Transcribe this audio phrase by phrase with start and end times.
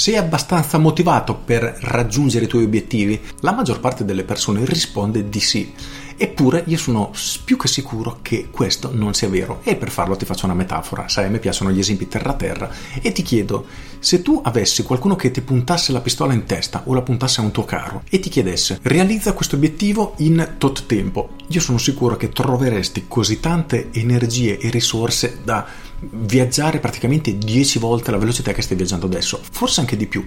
[0.00, 3.20] Sei abbastanza motivato per raggiungere i tuoi obiettivi?
[3.40, 5.74] La maggior parte delle persone risponde di sì.
[6.16, 7.12] Eppure io sono
[7.44, 11.08] più che sicuro che questo non sia vero e per farlo ti faccio una metafora,
[11.08, 12.70] sai, a me piacciono gli esempi terra-terra
[13.00, 13.66] e ti chiedo,
[13.98, 17.44] se tu avessi qualcuno che ti puntasse la pistola in testa o la puntasse a
[17.44, 22.16] un tuo caro e ti chiedesse realizza questo obiettivo in tot tempo, io sono sicuro
[22.16, 25.66] che troveresti così tante energie e risorse da
[26.00, 30.24] viaggiare praticamente 10 volte la velocità che stai viaggiando adesso, forse anche di più.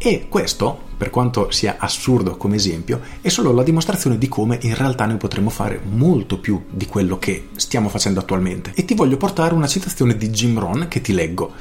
[0.00, 4.76] E questo, per quanto sia assurdo come esempio, è solo la dimostrazione di come in
[4.76, 8.72] realtà noi potremmo fare molto più di quello che stiamo facendo attualmente.
[8.74, 11.52] E ti voglio portare una citazione di Jim Rohn che ti leggo.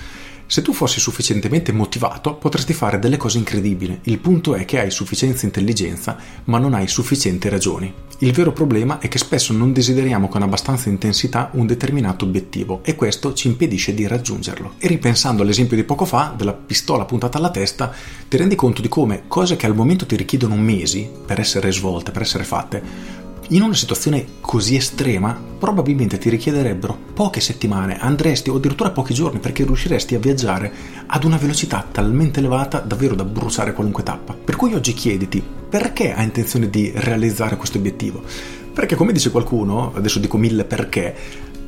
[0.45, 3.99] Se tu fossi sufficientemente motivato, potresti fare delle cose incredibili.
[4.03, 7.91] Il punto è che hai sufficienza intelligenza, ma non hai sufficienti ragioni.
[8.19, 12.95] Il vero problema è che spesso non desideriamo con abbastanza intensità un determinato obiettivo e
[12.95, 14.73] questo ci impedisce di raggiungerlo.
[14.79, 17.93] E ripensando all'esempio di poco fa, della pistola puntata alla testa,
[18.27, 22.09] ti rendi conto di come cose che al momento ti richiedono mesi per essere svolte,
[22.09, 22.81] per essere fatte,
[23.49, 29.39] in una situazione così estrema, probabilmente ti richiederebbero poche settimane, andresti o addirittura pochi giorni
[29.39, 30.73] perché riusciresti a viaggiare
[31.05, 34.33] ad una velocità talmente elevata davvero da bruciare qualunque tappa.
[34.33, 38.23] Per cui oggi chiediti perché hai intenzione di realizzare questo obiettivo?
[38.73, 41.15] Perché come dice qualcuno, adesso dico mille perché,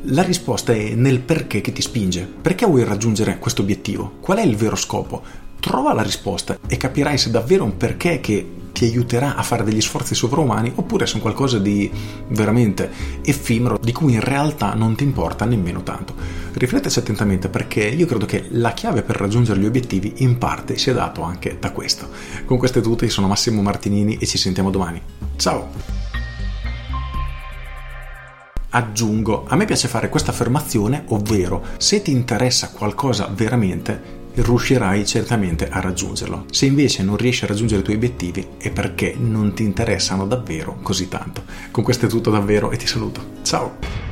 [0.03, 2.27] la risposta è nel perché che ti spinge.
[2.41, 4.13] Perché vuoi raggiungere questo obiettivo?
[4.21, 5.21] Qual è il vero scopo?
[5.59, 8.47] Trova la risposta e capirai se davvero un perché che
[8.79, 11.91] ti aiuterà a fare degli sforzi sovrumani oppure è qualcosa di
[12.29, 12.89] veramente
[13.25, 16.13] effimero di cui in realtà non ti importa nemmeno tanto.
[16.53, 20.93] Rifletteci attentamente perché io credo che la chiave per raggiungere gli obiettivi in parte sia
[20.93, 22.07] dato anche da questo.
[22.45, 25.01] Con questo è io sono Massimo Martinini e ci sentiamo domani.
[25.35, 25.67] Ciao!
[28.69, 35.69] Aggiungo, a me piace fare questa affermazione, ovvero se ti interessa qualcosa veramente, riuscirai certamente
[35.69, 36.45] a raggiungerlo.
[36.51, 40.77] Se invece non riesci a raggiungere i tuoi obiettivi è perché non ti interessano davvero
[40.81, 41.43] così tanto.
[41.71, 43.37] Con questo è tutto davvero e ti saluto.
[43.43, 44.08] Ciao!